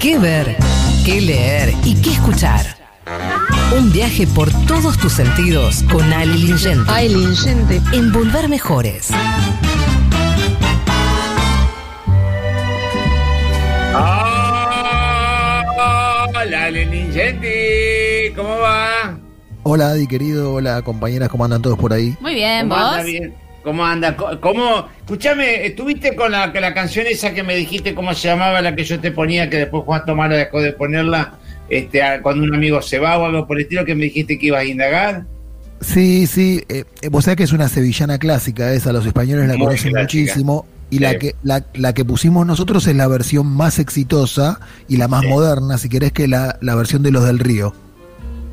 [0.00, 0.56] qué ver,
[1.04, 2.66] qué leer y qué escuchar.
[3.76, 6.84] Un viaje por todos tus sentidos con Ali Lingente.
[6.88, 7.80] Ay, Lingente.
[7.92, 9.10] En Volver Mejores.
[16.34, 18.32] Hola, Ali Lingente.
[18.36, 19.18] ¿Cómo va?
[19.64, 20.54] Hola, Adi, querido.
[20.54, 21.28] Hola, compañeras.
[21.28, 22.14] ¿Cómo andan todos por ahí?
[22.20, 22.92] Muy bien, ¿Cómo ¿vos?
[22.92, 23.34] anda bien?
[23.66, 24.14] ¿Cómo anda?
[24.16, 24.86] ¿Cómo?
[25.00, 28.84] Escúchame, ¿estuviste con la, la canción esa que me dijiste cómo se llamaba, la que
[28.84, 31.34] yo te ponía, que después Juan Tomara dejó de ponerla
[31.68, 34.46] este, cuando un amigo se va o algo por el estilo, que me dijiste que
[34.46, 35.24] ibas a indagar?
[35.80, 36.62] Sí, sí.
[36.68, 38.92] eh, eh, vos sabés que es una sevillana clásica esa.
[38.92, 40.00] Los españoles la Muy conocen clásica.
[40.00, 40.64] muchísimo.
[40.88, 41.02] Y Sí.
[41.02, 45.22] la, que, la, la que pusimos nosotros es la versión más exitosa y la más
[45.22, 45.26] Sí.
[45.28, 47.74] moderna, si querés, que la, la versión de los del río.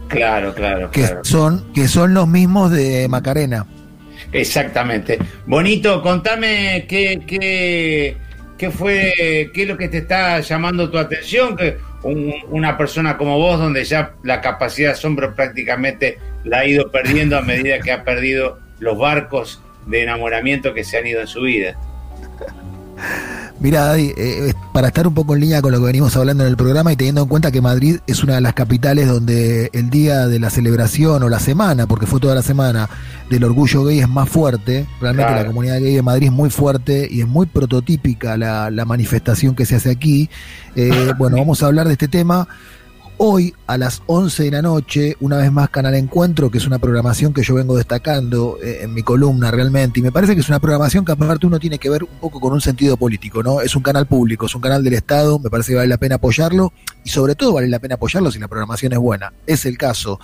[0.07, 1.19] Claro, claro, Que claro.
[1.23, 3.67] son, que son los mismos de Macarena.
[4.33, 5.19] Exactamente.
[5.45, 8.17] Bonito, contame qué, qué,
[8.57, 13.17] qué fue, qué es lo que te está llamando tu atención, que un- una persona
[13.17, 17.79] como vos, donde ya la capacidad de asombro prácticamente la ha ido perdiendo a medida
[17.79, 21.77] que ha perdido los barcos de enamoramiento que se han ido en su vida.
[23.63, 26.43] Mira, Daddy, eh, eh, para estar un poco en línea con lo que venimos hablando
[26.43, 29.69] en el programa y teniendo en cuenta que Madrid es una de las capitales donde
[29.71, 32.89] el día de la celebración o la semana, porque fue toda la semana,
[33.29, 35.43] del orgullo gay es más fuerte, realmente Claro.
[35.43, 39.55] la comunidad gay de Madrid es muy fuerte y es muy prototípica la, la manifestación
[39.55, 40.29] que se hace aquí.
[40.75, 42.49] Eh, bueno, vamos a hablar de este tema.
[43.25, 46.77] Hoy a las 11 de la noche, una vez más Canal Encuentro, que es una
[46.77, 50.49] programación que yo vengo destacando eh, en mi columna realmente, y me parece que es
[50.49, 53.61] una programación que aparte uno tiene que ver un poco con un sentido político, ¿no?
[53.61, 56.15] Es un canal público, es un canal del Estado, me parece que vale la pena
[56.15, 59.33] apoyarlo, y sobre todo vale la pena apoyarlo si la programación es buena.
[59.45, 60.19] Es el caso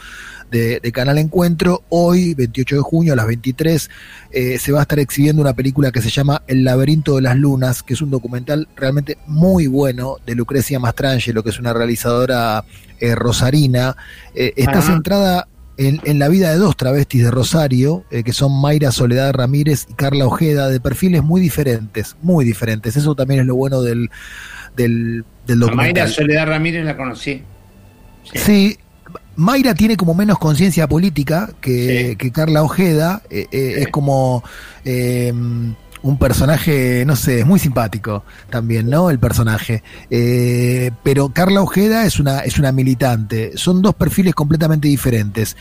[0.50, 1.84] de, de Canal Encuentro.
[1.90, 3.90] Hoy, 28 de junio, a las 23,
[4.32, 7.36] eh, se va a estar exhibiendo una película que se llama El laberinto de las
[7.36, 12.64] lunas, que es un documental realmente muy bueno de Lucrecia Mastrangelo, que es una realizadora
[13.00, 13.96] eh, rosarina.
[14.34, 15.48] Eh, está centrada
[15.80, 19.88] en, en la vida de dos travestis de Rosario, eh, que son Mayra Soledad Ramírez
[19.90, 22.98] y Carla Ojeda, de perfiles muy diferentes, muy diferentes.
[22.98, 24.10] Eso también es lo bueno del,
[24.80, 25.76] del, del A documental.
[25.76, 27.42] Mayra Soledad Ramírez la conocí.
[28.34, 28.78] Sí,
[29.36, 32.16] Mayra tiene como menos conciencia política que, Sí.
[32.16, 33.22] que Carla Ojeda.
[33.30, 33.82] eh, eh, Sí.
[33.82, 34.44] Es como
[34.86, 35.32] eh,
[36.02, 39.10] un personaje, no sé, es muy simpático también, ¿no?
[39.10, 39.84] El personaje.
[41.04, 43.52] Pero Carla Ojeda es una, es una militante.
[43.56, 45.58] Son dos perfiles completamente diferentes.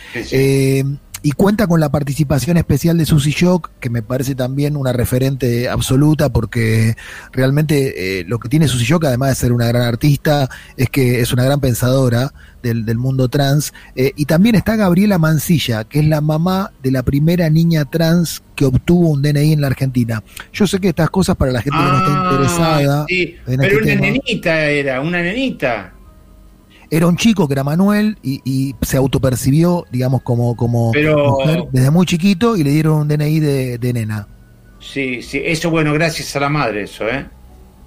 [1.22, 5.68] Y cuenta con la participación especial de Susy Shock, que me parece también una referente
[5.68, 6.96] absoluta, porque
[7.32, 11.20] realmente eh, lo que tiene Susy Shock, además de ser una gran artista, es que
[11.20, 13.72] es una gran pensadora del, del mundo trans.
[13.96, 18.42] Eh, y también está Gabriela Mancilla, que es la mamá de la primera niña trans
[18.54, 20.22] que obtuvo un DNI en la Argentina.
[20.52, 23.04] Yo sé que estas cosas para la gente que no está Ah, interesada.
[23.08, 24.00] sí, en Pero este una tema.
[24.00, 25.92] nenita era, una nenita.
[26.90, 31.64] Era un chico que era Manuel y, y se autopercibió, digamos, como, como Pero- mujer
[31.72, 34.26] desde muy chiquito y le dieron un DNI de, de nena.
[34.80, 37.26] Sí, sí, eso bueno, gracias a la madre eso, ¿eh?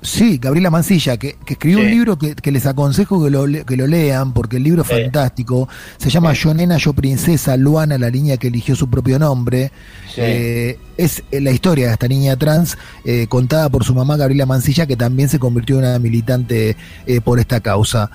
[0.03, 1.85] Sí, Gabriela Mancilla, que, que escribió Sí.
[1.85, 4.87] un libro que, que les aconsejo que lo, que lo lean, porque el libro es
[4.87, 4.95] Sí.
[4.95, 5.69] fantástico.
[5.97, 6.41] Se llama Sí.
[6.43, 9.71] Yo Nena, Yo Princesa, Luana, la niña que eligió su propio nombre.
[10.17, 14.45] Eh, es eh, la historia de esta niña trans eh, contada por su mamá Gabriela
[14.47, 16.75] Mancilla, que también se convirtió en una militante
[17.05, 18.09] eh, por esta causa.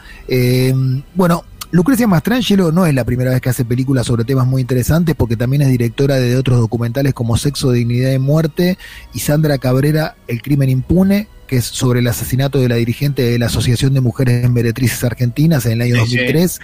[1.15, 5.15] Bueno, Lucrecia Mastrangelo no es la primera vez que hace películas sobre temas muy interesantes,
[5.17, 8.79] porque también es directora de otros documentales como Sexo, Dignidad y Muerte
[9.13, 13.39] y Sandra Cabrera, El Crimen Impune, que es sobre el asesinato de la dirigente de
[13.39, 16.17] la Asociación de Mujeres Meretrices Argentinas en el año Sí, sí.
[16.19, 16.61] 2003.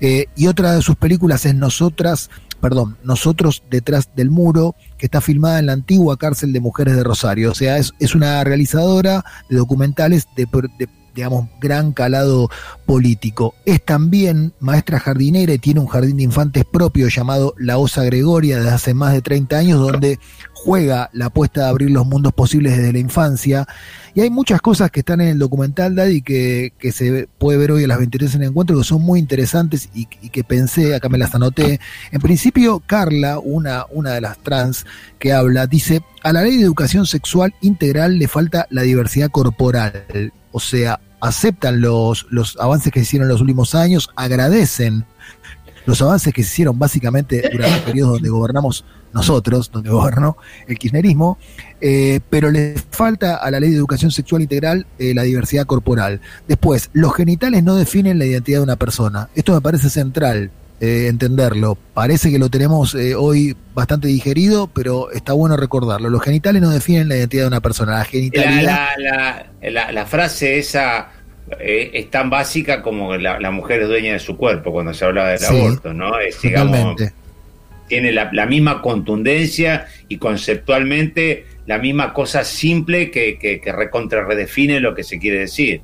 [0.00, 2.30] Eh, y otra de sus películas es Nosotras,
[2.60, 7.04] perdón, Nosotros detrás del muro, que está filmada en la antigua cárcel de mujeres de
[7.04, 7.50] Rosario.
[7.50, 10.46] O sea, es, es una realizadora de documentales de,
[10.78, 12.48] de, digamos, gran calado
[12.86, 13.54] político.
[13.64, 18.56] Es también maestra jardinera y tiene un jardín de infantes propio llamado La Osa Gregoria
[18.56, 20.18] desde hace más de 30 años, donde
[20.64, 23.66] juega la apuesta de abrir los mundos posibles desde la infancia.
[24.14, 27.72] Y hay muchas cosas que están en el documental, Daddy, que, que se puede ver
[27.72, 30.94] hoy a las 23 en el encuentro, que son muy interesantes y, y que pensé,
[30.94, 31.80] acá me las anoté.
[32.10, 34.86] En principio, Carla, una, una de las trans
[35.18, 40.32] que habla, dice, a la ley de educación sexual integral le falta la diversidad corporal.
[40.52, 45.06] O sea, aceptan los, los avances que se hicieron en los últimos años, agradecen
[45.86, 50.36] los avances que se hicieron básicamente durante el periodo donde gobernamos nosotros, donde gobernó
[50.66, 51.38] el kirchnerismo,
[51.80, 56.20] eh, pero le falta a la ley de educación sexual integral eh, la diversidad corporal.
[56.48, 59.28] Después, los genitales no definen la identidad de una persona.
[59.34, 60.50] Esto me parece central.
[60.80, 61.78] Eh, entenderlo.
[61.94, 66.10] Parece que lo tenemos hoy bastante digerido, pero está bueno recordarlo.
[66.10, 67.92] Los genitales no definen la identidad de una persona.
[67.92, 68.88] La La, genitalidad.
[68.98, 71.08] la, la, la, la frase esa
[71.58, 75.28] eh, es tan básica como la, mujer es dueña de su cuerpo cuando se habla
[75.28, 76.18] del aborto, ¿no?
[76.18, 76.96] Es, digamos,
[77.88, 84.80] tiene la, misma contundencia y conceptualmente la misma cosa simple que, que, que recontra redefine
[84.80, 85.82] lo que se quiere decir.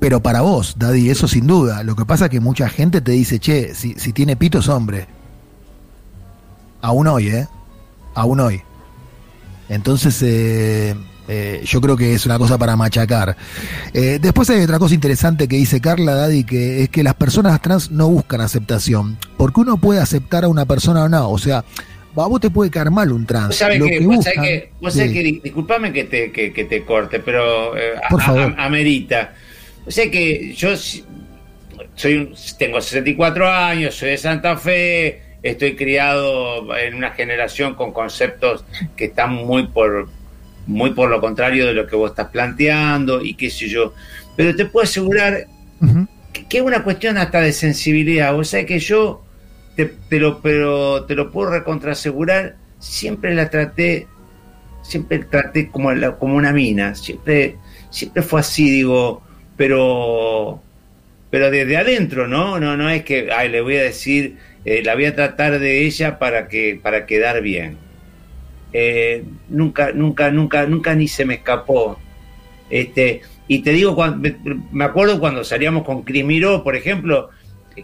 [0.00, 1.82] Pero para vos, Daddy, eso sin duda.
[1.82, 4.68] Lo que pasa es que mucha gente te dice, che, si, si tiene pito es
[4.68, 5.06] hombre.
[6.82, 7.46] Aún hoy, ¿eh?
[8.14, 8.60] Aún hoy.
[9.70, 10.94] Entonces, eh,
[11.28, 13.36] eh, yo creo que es una cosa para machacar.
[13.92, 17.60] Eh, después hay otra cosa interesante que dice Carla Daddy, que es que las personas
[17.62, 19.16] trans no buscan aceptación.
[19.36, 21.30] Porque uno puede aceptar a una persona o no.
[21.30, 23.48] O sea, a vos te puede caer mal un trans.
[23.48, 27.94] Vos sabés que, vos que, vos que, disculpame que te, que, te corte, pero eh,
[28.10, 28.54] Por favor.
[28.58, 29.34] amerita.
[29.86, 30.74] O sea que yo
[31.94, 38.64] soy tengo 64 años, soy de Santa Fe, estoy criado en una generación con conceptos
[38.96, 40.08] que están muy por
[40.66, 43.94] muy por lo contrario de lo que vos estás planteando y qué sé yo.
[44.36, 45.46] Pero te puedo asegurar
[46.32, 48.36] que, es una cuestión hasta de sensibilidad.
[48.36, 49.24] O sea que yo
[49.76, 54.06] te, lo, pero te lo puedo recontrasegurar, siempre la traté,
[54.82, 57.56] siempre traté como, como una mina, siempre,
[57.90, 59.22] siempre fue así, digo,
[59.56, 60.62] pero
[61.34, 62.60] pero desde adentro, ¿no?
[62.60, 65.84] No, no es que ay, le voy a decir, eh, la voy a tratar de
[65.84, 67.76] ella para que, para quedar bien.
[68.76, 71.96] Eh, nunca, nunca, nunca, nunca ni se me escapó.
[72.68, 74.28] Este, y te digo, cuando,
[74.72, 77.30] me acuerdo cuando salíamos con Cris Miró, por ejemplo,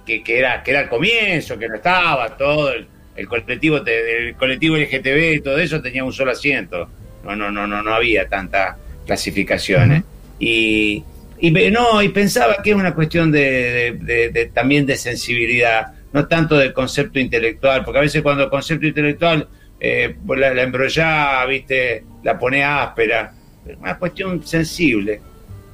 [0.04, 4.76] que, que, era, que era el comienzo, que no estaba todo, el, colectivo, el colectivo
[4.76, 6.88] LGTB y todo eso tenía un solo asiento.
[7.24, 8.76] No, no, no, no, no había tantas
[9.06, 10.02] clasificaciones.
[10.40, 11.04] Y,
[11.38, 16.72] y no, y pensaba que es una cuestión de, también de sensibilidad, no tanto del
[16.72, 19.46] concepto intelectual, porque a veces cuando el concepto intelectual
[19.80, 23.32] eh, la, la embrollá, viste, la pone áspera.
[23.80, 25.20] Una cuestión sensible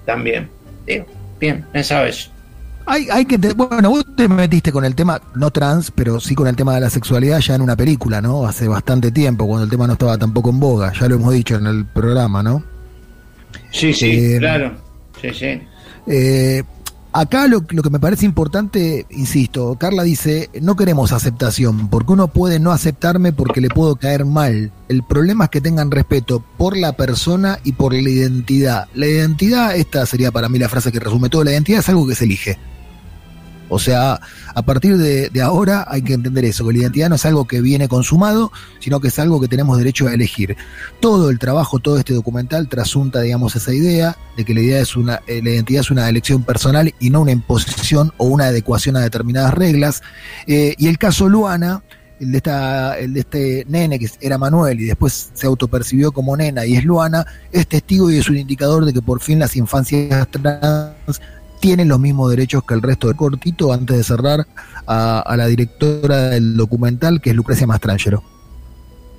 [0.05, 0.49] también.
[1.39, 2.31] bien, pensaba eso.
[2.89, 6.47] Hay, hay que bueno, vos te metiste con el tema, no trans, pero sí con
[6.47, 8.47] el tema de la sexualidad ya en una película, ¿no?
[8.47, 11.57] Hace bastante tiempo, cuando el tema no estaba tampoco en boga, ya lo hemos dicho
[11.57, 12.63] en el programa, ¿no?
[13.73, 14.77] Sí, sí, eh, claro.
[15.21, 15.61] Sí, sí.
[16.07, 16.63] Eh,
[17.17, 22.61] Acá lo, que me parece importante, insisto, Carla dice, no queremos aceptación, porque uno puede
[22.61, 24.71] no aceptarme porque le puedo caer mal.
[24.91, 28.89] El problema es que tengan respeto por la persona y por la identidad.
[28.93, 32.07] La identidad, esta sería para mí la frase que resume todo, la identidad es algo
[32.07, 32.59] que se elige.
[33.69, 34.21] O sea,
[34.55, 37.61] a partir de, ahora hay que entender eso, que la identidad no es algo que
[37.61, 40.57] viene consumado, sino que es algo que tenemos derecho a elegir.
[41.01, 44.97] Todo el trabajo, todo este documental trasunta, digamos, esa idea de que la, idea es
[44.97, 48.97] una, eh, la identidad es una elección personal y no una imposición o una adecuación
[48.97, 50.03] a determinadas reglas.
[50.47, 51.83] Eh, y el caso Luana,
[52.21, 56.37] el de, esta, el de este nene que era Manuel y después se autopercibió como
[56.37, 59.57] nena y es Luana, es testigo y es un indicador de que por fin las
[59.57, 61.21] infancias trans
[61.67, 64.47] tienen los mismos derechos que el resto del cortito antes de cerrar
[64.87, 68.23] a, la directora del documental que es Lucrecia Mastrangelo.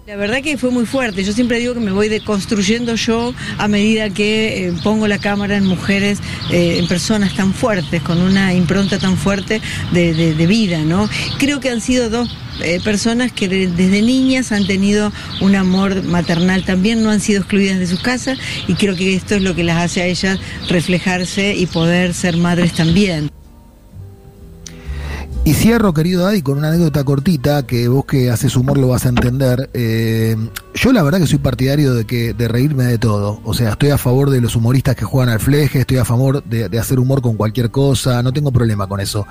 [0.08, 1.26] La verdad que fue muy fuerte.
[1.26, 5.58] Yo siempre digo que me voy deconstruyendo yo a medida que eh, pongo la cámara
[5.58, 9.62] en mujeres, eh, en personas tan fuertes, con una impronta tan fuerte
[9.92, 11.10] de, vida, ¿no?
[11.40, 15.12] Creo que han sido dos eh, personas que desde niñas han tenido
[15.42, 18.38] un amor maternal también, no han sido excluidas de sus casas
[18.68, 20.40] y creo que esto es lo que las hace a ellas
[20.70, 23.30] reflejarse y poder ser madres también.
[25.48, 29.06] Y cierro, querido Daddy, con una anécdota cortita que vos que haces humor lo vas
[29.06, 29.70] a entender.
[29.74, 30.36] Eh,
[30.74, 33.40] yo la verdad que soy partidario de que de reírme de todo.
[33.46, 36.44] O sea, estoy a favor de los humoristas que juegan al fleje, estoy a favor
[36.44, 39.26] de, hacer humor con cualquier cosa, no tengo problema con eso.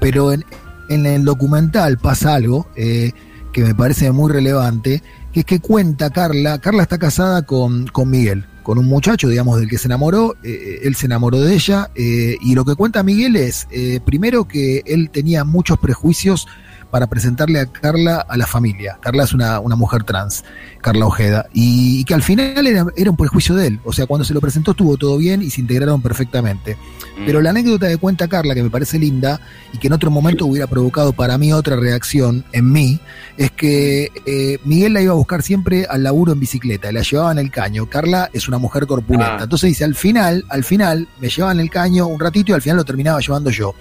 [0.00, 0.46] Pero en,
[0.90, 3.12] el documental pasa algo eh,
[3.52, 8.10] que me parece muy relevante, que es que cuenta Carla, Carla está casada con, con
[8.10, 11.90] Miguel, con un muchacho, digamos, del que se enamoró, eh, él se enamoró de ella,
[11.94, 13.68] eh, y lo que cuenta Miguel es,
[14.04, 16.46] primero que él tenía muchos prejuicios
[16.90, 18.98] para presentarle a Carla a la familia.
[19.00, 20.44] Carla es una, mujer trans,
[20.80, 23.80] Carla Ojeda, y, que al final era, un prejuicio de él.
[23.84, 26.76] O sea, cuando se lo presentó estuvo todo bien y se integraron perfectamente.
[27.18, 27.26] Mm.
[27.26, 29.40] Pero la anécdota de cuenta Carla, que me parece linda
[29.72, 33.00] y que en otro momento hubiera provocado para mí otra reacción en mí,
[33.36, 37.32] es que eh, Miguel la iba a buscar siempre al laburo en bicicleta, la llevaba
[37.32, 37.86] en el caño.
[37.86, 39.38] Carla es una mujer corpulenta.
[39.38, 39.44] Ah.
[39.44, 42.78] Entonces dice, al final, al final, me llevaban el caño un ratito y al final
[42.78, 43.74] lo terminaba llevando yo.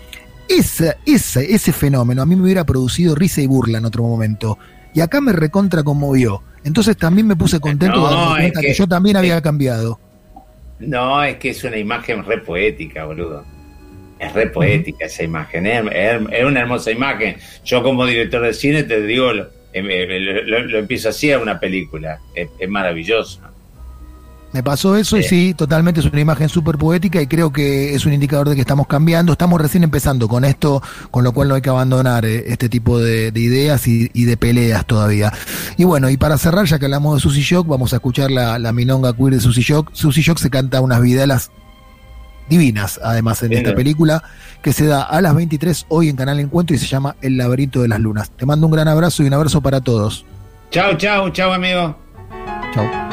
[0.49, 4.57] Ese, ese, ese fenómeno a mí me hubiera producido risa y burla en otro momento.
[4.93, 6.41] Y acá me recontra conmovió.
[6.63, 9.99] Entonces también me puse contento de darme cuenta que, yo también había cambiado.
[10.79, 13.45] No, es que es una imagen re poética, boludo.
[14.19, 15.65] Es re poética esa imagen.
[15.65, 17.37] Es, una hermosa imagen.
[17.63, 22.19] Yo como director de cine te digo, lo, eh, empiezo así a una película.
[22.35, 23.41] Es, maravilloso.
[24.51, 28.05] Me pasó eso y sí, totalmente es una imagen súper poética y creo que es
[28.05, 29.31] un indicador de que estamos cambiando.
[29.31, 32.97] Estamos recién empezando con esto, con lo cual no hay que abandonar eh, este tipo
[32.97, 35.31] de, ideas y, de peleas todavía.
[35.77, 38.57] Y bueno, y para cerrar, ya que hablamos de Susy Shock, vamos a escuchar la,
[38.57, 39.91] la milonga queer de Susy Shock.
[39.93, 41.51] Susy Shock se canta unas videlas
[42.49, 44.23] divinas, además, en esta película,
[44.61, 47.81] que se da a las 23 hoy en Canal Encuentro y se llama El laberinto
[47.81, 48.31] de las lunas.
[48.31, 50.25] Te mando un gran abrazo y un abrazo para todos.
[50.71, 51.95] Chao, chao, chao, amigo.
[52.73, 53.08] Chao.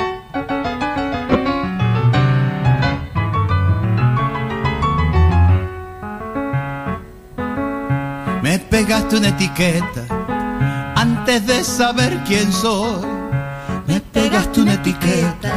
[8.86, 10.02] Pegaste una etiqueta
[10.94, 13.04] antes de saber quién soy.
[13.88, 15.52] Me pegaste una etiqueta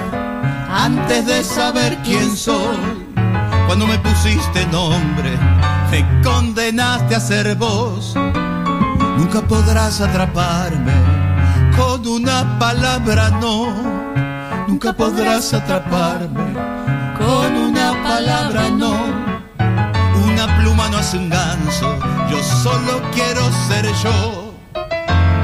[0.67, 2.77] antes de saber quién soy.
[3.67, 5.38] Cuando me pusiste nombre,
[5.91, 8.15] me condenaste a ser vos.
[9.17, 10.93] Nunca podrás atraparme
[11.77, 13.75] con una palabra no.
[14.67, 16.55] Nunca podrás atraparme
[17.15, 18.88] con una palabra no
[20.89, 24.38] no hace un ganso, yo solo quiero ser yo.